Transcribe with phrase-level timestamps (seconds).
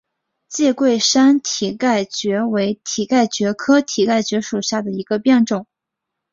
[0.47, 5.67] 介贵山蹄盖蕨为蹄盖蕨科蹄盖蕨属下的一个变种。